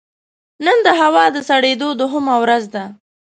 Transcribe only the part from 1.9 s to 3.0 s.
دوهمه ورځ ده